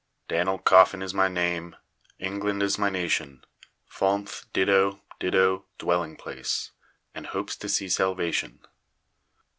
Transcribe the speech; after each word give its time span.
Danl. 0.29 0.57
Coffin 0.57 1.03
is 1.03 1.13
my 1.13 1.27
name 1.27 1.75
England 2.17 2.63
is 2.63 2.79
my 2.79 2.89
nation 2.89 3.45
Falmth 3.87 4.51
ditto 4.51 4.99
ditto 5.19 5.67
dwelling 5.77 6.15
place 6.15 6.71
And 7.13 7.27
hopes 7.27 7.55
to 7.57 7.69
see 7.69 7.87
Salvation. 7.87 8.65